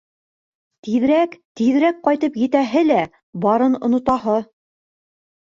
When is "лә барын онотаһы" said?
2.89-4.39